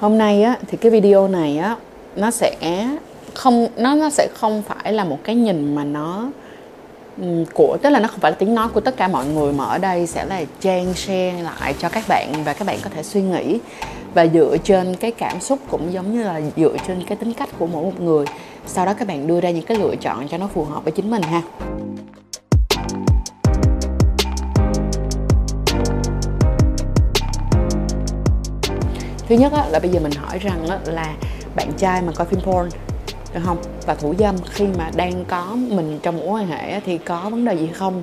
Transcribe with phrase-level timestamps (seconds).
[0.00, 1.76] hôm nay á, thì cái video này á,
[2.16, 2.88] nó sẽ
[3.34, 6.30] không, nó nó sẽ không phải là một cái nhìn mà nó
[7.54, 9.64] của, tức là nó không phải là tiếng nói của tất cả mọi người mà
[9.64, 13.02] ở đây sẽ là trang share lại cho các bạn và các bạn có thể
[13.02, 13.58] suy nghĩ
[14.14, 17.48] và dựa trên cái cảm xúc cũng giống như là dựa trên cái tính cách
[17.58, 18.26] của mỗi một người.
[18.66, 20.92] Sau đó các bạn đưa ra những cái lựa chọn cho nó phù hợp với
[20.92, 21.42] chính mình ha.
[29.30, 31.14] Thứ nhất á, là bây giờ mình hỏi rằng á, là
[31.56, 32.68] bạn trai mà coi phim porn
[33.34, 33.56] được không?
[33.86, 37.30] Và thủ dâm khi mà đang có mình trong mối quan hệ á, thì có
[37.30, 38.02] vấn đề gì không?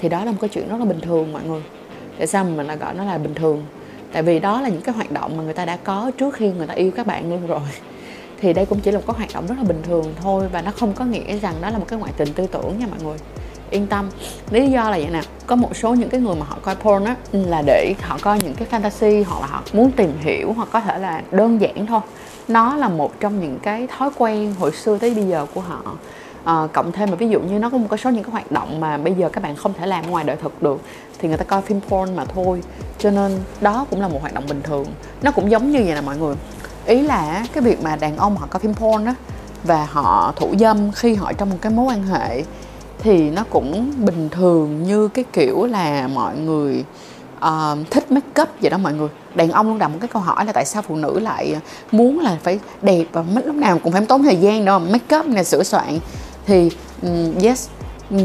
[0.00, 1.62] Thì đó là một cái chuyện rất là bình thường mọi người.
[2.18, 3.64] Tại sao mà mình lại gọi nó là bình thường?
[4.12, 6.50] Tại vì đó là những cái hoạt động mà người ta đã có trước khi
[6.50, 7.60] người ta yêu các bạn luôn rồi.
[8.40, 10.62] Thì đây cũng chỉ là một cái hoạt động rất là bình thường thôi và
[10.62, 12.98] nó không có nghĩa rằng đó là một cái ngoại tình tư tưởng nha mọi
[13.02, 13.18] người
[13.70, 14.10] yên tâm.
[14.50, 17.04] Lý do là vậy nè có một số những cái người mà họ coi porn
[17.04, 20.52] á ừ, là để họ coi những cái fantasy hoặc là họ muốn tìm hiểu
[20.52, 22.00] hoặc có thể là đơn giản thôi.
[22.48, 25.82] Nó là một trong những cái thói quen hồi xưa tới bây giờ của họ.
[26.44, 28.52] À, cộng thêm mà ví dụ như nó có một cái số những cái hoạt
[28.52, 30.80] động mà bây giờ các bạn không thể làm ngoài đời thực được
[31.18, 32.62] thì người ta coi phim porn mà thôi.
[32.98, 34.86] Cho nên đó cũng là một hoạt động bình thường.
[35.22, 36.34] Nó cũng giống như vậy nè mọi người.
[36.86, 39.14] Ý là cái việc mà đàn ông họ coi phim porn á
[39.64, 42.44] và họ thủ dâm khi họ trong một cái mối quan hệ
[43.02, 46.84] thì nó cũng bình thường như cái kiểu là mọi người
[47.36, 49.08] uh, thích make up vậy đó mọi người.
[49.34, 51.56] Đàn ông luôn đặt một cái câu hỏi là tại sao phụ nữ lại
[51.92, 55.18] muốn là phải đẹp và mất lúc nào cũng phải tốn thời gian đâu make
[55.18, 55.98] up này sửa soạn.
[56.46, 56.70] Thì
[57.02, 57.68] um, yes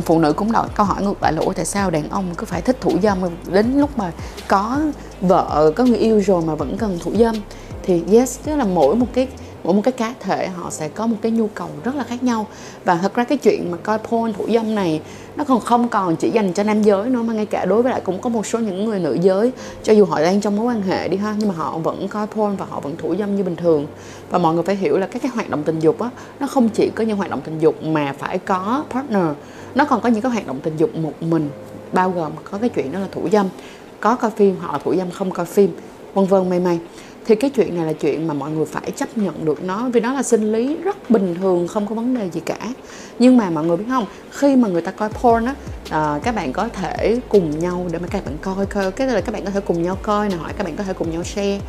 [0.05, 2.61] phụ nữ cũng đặt câu hỏi ngược lại là tại sao đàn ông cứ phải
[2.61, 3.17] thích thủ dâm
[3.51, 4.11] đến lúc mà
[4.47, 4.79] có
[5.21, 7.35] vợ có người yêu rồi mà vẫn cần thủ dâm?
[7.83, 9.27] Thì yes tức là mỗi một cái
[9.65, 12.23] mỗi một cái cá thể, họ sẽ có một cái nhu cầu rất là khác
[12.23, 12.47] nhau.
[12.85, 15.01] Và thật ra cái chuyện mà coi porn thủ dâm này,
[15.35, 17.91] nó còn không còn chỉ dành cho nam giới nữa, mà ngay cả đối với
[17.91, 19.51] lại cũng có một số những người nữ giới,
[19.83, 22.27] cho dù họ đang trong mối quan hệ đi ha, nhưng mà họ vẫn coi
[22.27, 23.87] porn và họ vẫn thủ dâm như bình thường.
[24.29, 26.69] Và mọi người phải hiểu là các cái hoạt động tình dục á, nó không
[26.69, 29.25] chỉ có những hoạt động tình dục mà phải có partner.
[29.75, 31.49] Nó còn có những cái hoạt động tình dục một mình,
[31.93, 33.47] bao gồm có cái chuyện đó là thủ dâm.
[33.99, 35.75] Có coi phim hoặc là thủ dâm không coi phim,
[36.13, 36.79] vân vân, may may
[37.25, 39.99] thì cái chuyện này là chuyện mà mọi người phải chấp nhận được nó vì
[39.99, 42.57] nó là sinh lý rất bình thường không có vấn đề gì cả.
[43.19, 45.55] Nhưng mà mọi người biết không khi mà người ta coi porn á
[45.89, 49.21] à, các bạn có thể cùng nhau để mà các bạn coi coi cái là
[49.21, 51.23] các bạn có thể cùng nhau coi nè hỏi các bạn có thể cùng nhau
[51.23, 51.59] share.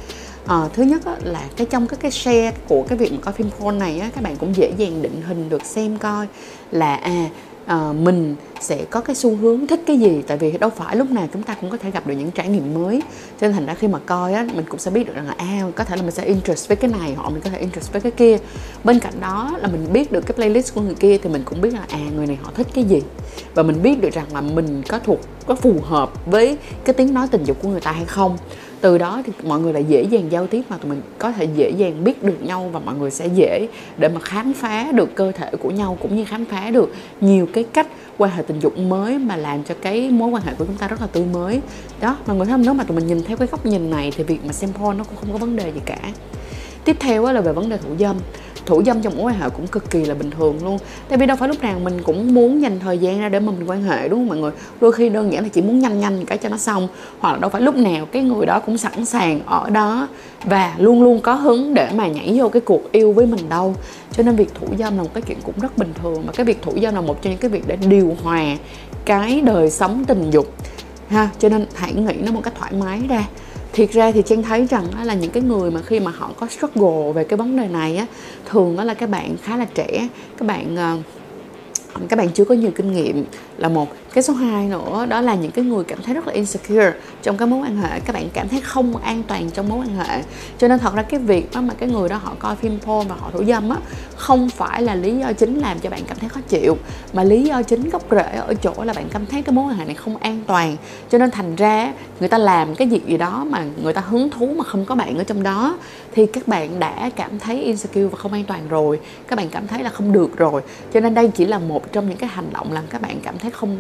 [0.47, 3.35] À, thứ nhất á, là cái trong các cái share của cái việc mà coi
[3.35, 6.27] phim porn này á, các bạn cũng dễ dàng định hình được xem coi
[6.71, 7.29] là à
[7.67, 10.23] à, mình sẽ có cái xu hướng thích cái gì?
[10.27, 12.49] Tại vì đâu phải lúc nào chúng ta cũng có thể gặp được những trải
[12.49, 13.03] nghiệm mới.
[13.41, 15.35] Cho nên thành ra khi mà coi á mình cũng sẽ biết được rằng là
[15.39, 17.93] à có thể là mình sẽ interest với cái này hoặc mình có thể interest
[17.93, 18.39] với cái kia.
[18.85, 21.61] Bên cạnh đó là mình biết được cái playlist của người kia thì mình cũng
[21.61, 23.03] biết là à người này họ thích cái gì.
[23.55, 27.15] Và mình biết được rằng là mình có thuộc có phù hợp với cái tiếng
[27.15, 28.37] nói tình dục của người ta hay không
[28.81, 31.49] từ đó thì mọi người lại dễ dàng giao tiếp mà tụi mình có thể
[31.57, 35.15] dễ dàng biết được nhau và mọi người sẽ dễ để mà khám phá được
[35.15, 37.87] cơ thể của nhau cũng như khám phá được nhiều cái cách
[38.19, 40.89] quan hệ tình dục mới mà làm cho cái mối quan hệ của chúng ta
[40.89, 41.61] rất là tươi mới.
[42.01, 42.63] Đó, mọi người thấy không?
[42.63, 44.99] Nếu mà tụi mình nhìn theo cái góc nhìn này thì việc mà xem porn
[44.99, 45.99] nó cũng không có vấn đề gì cả.
[46.85, 48.17] Tiếp theo là về vấn đề thủ dâm
[48.67, 50.79] thủ dâm trong mối quan hệ cũng cực kỳ là bình thường luôn.
[51.09, 53.53] Tại vì đâu phải lúc nào mình cũng muốn dành thời gian ra để mà
[53.53, 54.53] mình quan hệ, đúng không mọi người?
[54.81, 56.89] Đôi khi đơn giản là chỉ muốn nhanh nhanh cái cho nó xong,
[57.19, 60.09] hoặc là đâu phải lúc nào cái người đó cũng sẵn sàng ở đó
[60.45, 63.75] và luôn luôn có hứng để mà nhảy vô cái cuộc yêu với mình đâu.
[64.13, 66.47] Cho nên việc thủ dâm là một cái chuyện cũng rất bình thường mà cái
[66.47, 68.57] việc thủ dâm là một trong những cái việc để điều hòa
[69.05, 70.55] cái đời sống tình dục.
[71.09, 73.25] Ha, cho nên hãy nghĩ nó một cách thoải mái ra
[73.77, 76.47] thiệt ra thì trang thấy rằng là những cái người mà khi mà họ có
[76.47, 78.07] struggle về cái vấn đề này á,
[78.47, 80.99] thường đó là các bạn khá là trẻ, các bạn ờ,
[82.09, 83.25] các bạn chưa có nhiều kinh nghiệm
[83.59, 83.89] là một.
[84.13, 87.37] Cái số 2 nữa, đó là những cái người cảm thấy rất là insecure trong
[87.37, 88.01] cái mối quan hệ.
[88.01, 90.23] Các bạn cảm thấy không an toàn trong mối quan hệ.
[90.59, 93.09] Cho nên thật ra cái việc đó mà cái người đó họ coi phim porn
[93.09, 93.77] và họ thủ dâm á,
[94.17, 96.77] không phải là lý do chính làm cho bạn cảm thấy khó chịu,
[97.13, 99.79] mà lý do chính gốc rễ ở chỗ là bạn cảm thấy cái mối quan
[99.79, 100.77] hệ này không an toàn.
[101.11, 104.31] Cho nên thành ra người ta làm cái việc gì đó mà người ta hứng
[104.31, 105.79] thú mà không có bạn ở trong đó,
[106.15, 109.01] thì các bạn đã cảm thấy insecure và không an toàn rồi.
[109.29, 110.63] Các bạn cảm thấy là không được rồi.
[110.95, 113.39] Cho nên đây chỉ là một trong những cái hành động làm các bạn cảm
[113.39, 113.77] thấy thấy không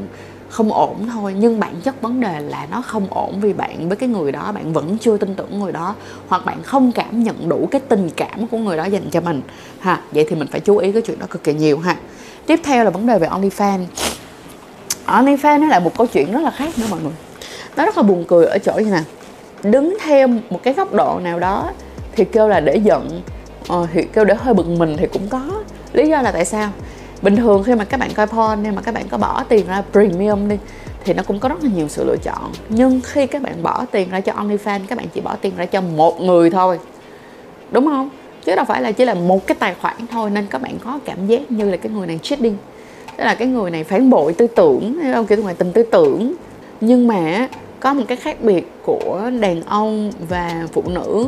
[0.49, 1.35] không ổn thôi.
[1.39, 4.53] Nhưng bản chất vấn đề là nó không ổn vì bạn với cái người đó
[4.53, 5.95] bạn vẫn chưa tin tưởng người đó
[6.29, 9.43] hoặc bạn không cảm nhận đủ cái tình cảm của người đó dành cho mình.
[9.81, 11.97] Ha vậy thì mình phải chú ý cái chuyện đó cực kỳ nhiều ha.
[12.47, 13.85] Tiếp theo là vấn đề về OnlyFans.
[15.07, 17.13] OnlyFans nó là một câu chuyện rất là khác nữa mọi người.
[17.77, 19.03] Nó rất là buồn cười ở chỗ như nè?
[19.63, 21.71] Đứng theo một cái góc độ nào đó
[22.13, 23.23] thì kêu là để giận
[23.69, 25.51] ờ, thì kêu để hơi bực mình thì cũng có.
[25.93, 26.71] Lý do là tại sao?
[27.23, 29.67] Bình thường khi mà các bạn coi porn nhưng mà các bạn có bỏ tiền
[29.67, 30.57] ra premium đi,
[31.05, 32.53] thì nó cũng có rất là nhiều sự lựa chọn.
[32.69, 35.67] Nhưng khi các bạn bỏ tiền ra cho OnlyFans, các bạn chỉ bỏ tiền ra
[35.67, 36.79] cho một người thôi.
[37.71, 38.11] Đúng không?
[38.45, 40.99] Chứ đâu phải là chỉ là một cái tài khoản thôi, nên các bạn có
[41.05, 42.57] cảm giác như là cái người này cheating.
[43.17, 45.83] Tức là cái người này phản bội tư tưởng hay không kiểu ngoài tình tư
[45.83, 46.35] tưởng.
[46.81, 47.49] Nhưng mà
[47.81, 51.27] có một cái khác biệt của đàn ông và phụ nữ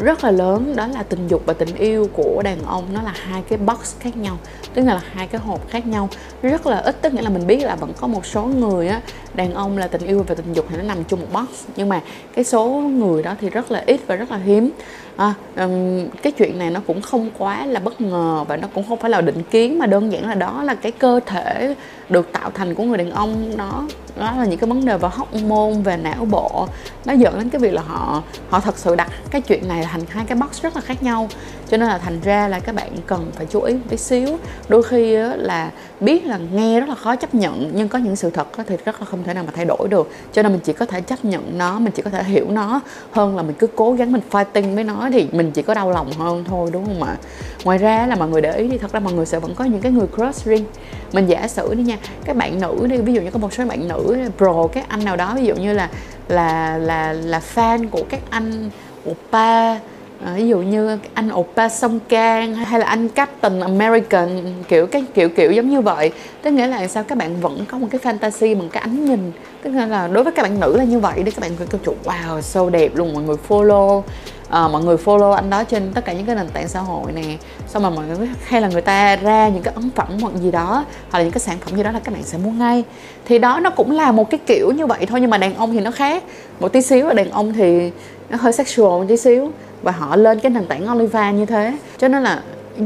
[0.00, 0.76] rất là lớn.
[0.76, 2.84] Đó là tình dục và tình yêu của đàn ông.
[2.92, 4.38] Nó là hai cái box khác nhau,
[4.74, 6.08] tức là hai cái hộp khác nhau.
[6.42, 9.00] Rất là ít, tức nghĩa là mình biết là vẫn có một số người á,
[9.34, 11.64] đàn ông là tình yêu và tình dục thì nó nằm chung một box.
[11.76, 12.02] Nhưng mà
[12.34, 14.70] cái số người đó thì rất là ít và rất là hiếm
[15.18, 18.84] à, um, cái chuyện này nó cũng không quá là bất ngờ và nó cũng
[18.88, 21.74] không phải là định kiến mà đơn giản là đó là cái cơ thể
[22.08, 23.56] được tạo thành của người đàn ông.
[23.56, 26.68] Đó đó là những cái vấn đề về hormone về não bộ.
[27.04, 30.00] Nó dẫn đến cái việc là họ họ thật sự đặt cái chuyện này thành
[30.08, 31.28] hai cái box rất là khác nhau.
[31.68, 34.38] Cho nên là thành ra là các bạn cần phải chú ý một tí xíu.
[34.68, 35.70] Đôi khi là
[36.00, 39.00] biết là nghe rất là khó chấp nhận nhưng có những sự thật thì rất
[39.00, 40.10] là không thể nào mà thay đổi được.
[40.32, 42.80] Cho nên mình chỉ có thể chấp nhận nó mình chỉ có thể hiểu nó
[43.10, 45.90] hơn là mình cứ cố gắng mình fighting với nó thì mình chỉ có đau
[45.90, 47.16] lòng hơn thôi, đúng không ạ?
[47.64, 49.64] Ngoài ra là mọi người để ý thì thật ra mọi người sẽ vẫn có
[49.64, 50.64] những cái người cross ring
[51.12, 53.64] mình giả sử đi nha các bạn nữ đi, ví dụ như có một số
[53.64, 55.88] bạn nữ pro các anh nào đó, ví dụ như là
[56.28, 58.70] là là là fan của các anh
[59.10, 59.78] oppa
[60.24, 64.28] à, ví dụ như anh oppa song kang hay là anh captain american
[64.68, 66.12] kiểu cái kiểu kiểu giống như vậy.
[66.42, 67.04] Tức nghĩa là sao?
[67.04, 69.32] Các bạn vẫn có một cái fantasy bằng cái ánh nhìn.
[69.62, 71.96] Tức là đối với các bạn nữ là như vậy để các bạn câu chuyện
[72.04, 74.02] wow so đẹp luôn mọi người follow.
[74.48, 77.12] À, mọi người follow anh đó trên tất cả những cái nền tảng xã hội
[77.12, 77.36] nè.
[77.66, 80.50] Xong mà mọi người hay là người ta ra những cái ấn phẩm hoặc gì
[80.50, 82.84] đó hoặc là những cái sản phẩm gì đó là các bạn sẽ mua ngay.
[83.24, 85.72] Thì đó nó cũng là một cái kiểu như vậy thôi nhưng mà đàn ông
[85.72, 86.22] thì nó khác.
[86.60, 87.90] Một tí xíu đàn ông thì
[88.30, 89.50] nó hơi sexual một tí xíu
[89.82, 91.78] và họ lên cái nền tảng OnlyFans như thế.
[91.98, 92.42] Cho nên là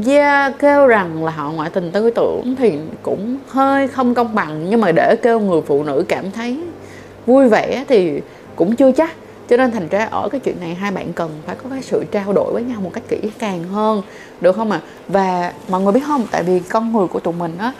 [0.07, 4.69] yeah, kêu rằng là họ ngoại tình tư tưởng thì cũng hơi không công bằng
[4.69, 6.59] nhưng mà để kêu người phụ nữ cảm thấy
[7.25, 8.21] vui vẻ thì
[8.55, 9.11] cũng chưa chắc.
[9.49, 12.03] Cho nên thành ra ở cái chuyện này hai bạn cần phải có cái sự
[12.11, 14.01] trao đổi với nhau một cách kỹ càng hơn
[14.41, 14.81] được không ạ?
[14.83, 14.87] À?
[15.07, 16.27] và mọi người biết không?
[16.31, 17.73] Tại vì con người của tụi mình á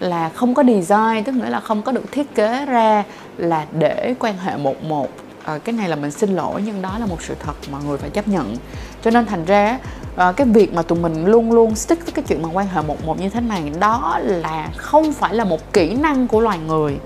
[0.00, 3.04] là không có design tức nghĩa là không có được thiết kế ra
[3.36, 5.08] là để quan hệ một một
[5.50, 7.98] à, cái này là mình xin lỗi nhưng đó là một sự thật mọi người
[7.98, 8.56] phải chấp nhận.
[9.02, 9.78] Cho nên thành ra
[10.16, 12.82] à, cái việc mà tụi mình luôn luôn stick với cái chuyện mà quan hệ
[12.82, 16.58] một một như thế này đó là không phải là một kỹ năng của loài
[16.58, 16.96] người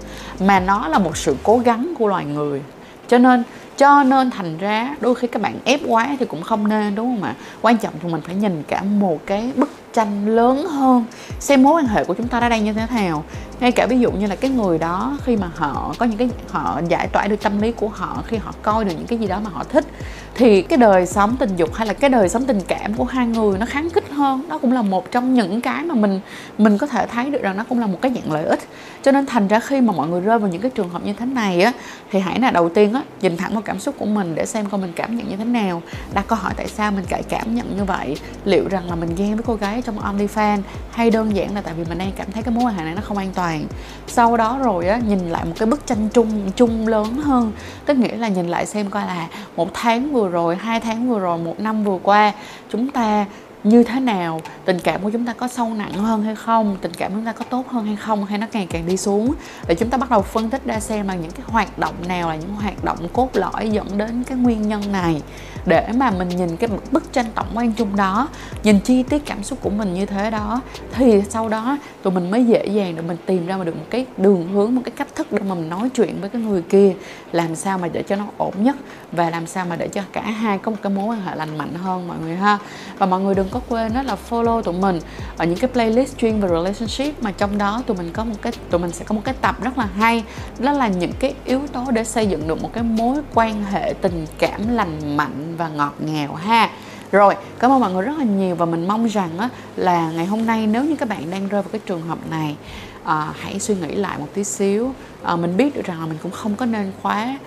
[0.41, 2.63] mà nó là một sự cố gắng của loài người.
[3.09, 3.43] Cho nên
[3.77, 7.15] cho nên thành ra đôi khi các bạn ép quá thì cũng không nên đúng
[7.15, 7.35] không ạ?
[7.63, 11.05] Quan trọng thì mình phải nhìn cả một cái bức tranh lớn hơn.
[11.41, 13.25] Xem mối quan hệ của chúng ta đã đang như thế nào.
[13.61, 16.29] Ngay cả ví dụ như là cái người đó khi mà họ có những cái,
[16.51, 19.27] họ giải tỏa được tâm lý của họ, khi họ coi được những cái gì
[19.27, 19.85] đó mà họ thích
[20.35, 23.27] thì cái đời sống tình dục hay là cái đời sống tình cảm của hai
[23.27, 26.21] người nó kháng kích hơn đó cũng là một trong những cái mà mình
[26.59, 28.61] mình có thể thấy được rằng nó cũng là một cái dạng lợi ích.
[29.03, 31.13] Cho nên thành ra khi mà mọi người rơi vào những cái trường hợp như
[31.13, 31.73] thế này á,
[32.11, 34.67] thì hãy là đầu tiên á, nhìn thẳng vào cảm xúc của mình để xem
[34.71, 35.83] coi mình cảm nhận như thế nào.
[36.15, 38.17] Đặt câu hỏi tại sao mình lại cảm nhận như vậy?
[38.45, 40.61] Liệu rằng là mình ghen với cô gái trong OnlyFans
[40.91, 42.95] hay đơn giản là tại vì mình đang cảm thấy cái mối quan hệ này
[42.95, 43.65] nó không an toàn?
[44.07, 47.53] Sau đó rồi á, nhìn lại một cái bức tranh chung chung lớn hơn,
[47.87, 51.19] tức nghĩa là nhìn lại xem coi là một tháng vừa rồi hai tháng vừa
[51.19, 52.33] rồi một năm vừa qua
[52.69, 53.27] chúng ta
[53.65, 54.41] như thế nào?
[54.65, 56.77] Tình cảm của chúng ta có sâu nặng hơn hay không?
[56.81, 58.25] Tình cảm của chúng ta có tốt hơn hay không?
[58.25, 59.35] Hay nó càng càng đi xuống?
[59.69, 62.29] Để chúng ta bắt đầu phân tích ra xem là những cái hoạt động nào
[62.29, 65.23] là những hoạt động cốt lõi dẫn đến cái nguyên nhân này.
[65.67, 68.29] Để mà mình nhìn cái bức tranh tổng quan chung đó,
[68.63, 70.61] nhìn chi tiết cảm xúc của mình như thế đó,
[70.93, 74.07] thì sau đó tụi mình mới dễ dàng để mình tìm ra được một cái
[74.17, 76.95] đường hướng, một cái cách thức để mà mình nói chuyện với cái người kia.
[77.33, 78.77] Làm sao mà để cho nó ổn nhất
[79.13, 81.59] và làm sao mà để cho cả hai có một cái mối quan hệ lành
[81.59, 82.59] mạnh hơn, mọi người ha?
[82.99, 85.01] Và mọi người đừng có quên đó là follow tụi mình
[85.37, 88.53] ở những cái playlist chuyên về relationship mà trong đó tụi mình có một cái
[88.71, 90.25] tụi mình sẽ có một cái tập rất là hay
[90.59, 93.95] đó là những cái yếu tố để xây dựng được một cái mối quan hệ
[94.01, 96.71] tình cảm lành mạnh và ngọt ngào ha.
[97.13, 100.27] Rồi cảm ơn mọi người rất là nhiều và mình mong rằng á, là ngày
[100.27, 102.57] hôm nay nếu như các bạn đang rơi vào cái trường hợp này
[103.05, 104.93] à, hãy suy nghĩ lại một tí xíu.
[105.23, 107.39] À, mình biết được rằng là mình cũng không có nên quá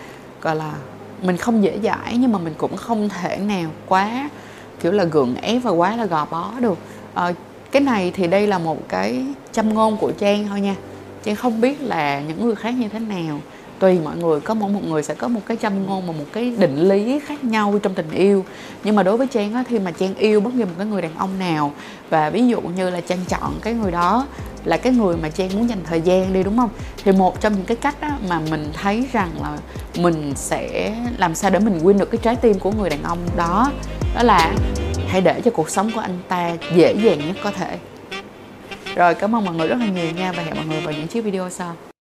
[0.42, 0.74] gọi là
[1.22, 4.30] mình không dễ dãi nhưng mà mình cũng không thể nào quá
[4.82, 6.78] kiểu là gượng ép và quá là gò bó được
[7.14, 7.34] à, ờ,
[7.72, 10.76] cái này thì đây là một cái châm ngôn của trang thôi nha.
[11.24, 13.40] Trang không biết là những người khác như thế nào.
[13.80, 16.26] Tùy mọi người có mỗi một người sẽ có một cái châm ngôn và một
[16.34, 18.46] cái định lý khác nhau trong tình yêu.
[18.84, 21.02] Nhưng mà đối với trang á khi mà trang yêu bất kỳ một cái người
[21.02, 21.72] đàn ông nào
[22.10, 24.28] và ví dụ như là trang chọn cái người đó
[24.66, 26.70] là cái người mà trang muốn dành thời gian đi đúng không?
[27.04, 29.58] Thì một trong những cái cách á, mà mình thấy rằng là
[29.98, 33.20] mình sẽ làm sao để mình win được cái trái tim của người đàn ông
[33.38, 33.72] đó
[34.18, 34.56] đó là
[35.08, 37.78] hãy để cho cuộc sống của anh ta dễ dàng nhất có thể.
[38.96, 41.08] Rồi, cảm ơn mọi người rất là nhiều nha và hẹn mọi người vào những
[41.08, 41.76] chiếc video sau.